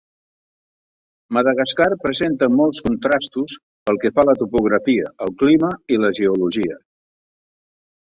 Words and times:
Madagascar 1.37 1.87
presenta 2.05 2.49
molts 2.55 2.81
contrastos 2.87 3.59
pel 3.91 4.03
que 4.07 4.15
fa 4.19 4.27
a 4.27 4.29
la 4.33 4.37
topografia, 4.43 5.15
el 5.29 5.37
clima 5.45 5.75
i 5.99 6.05
la 6.05 6.15
geologia. 6.23 6.85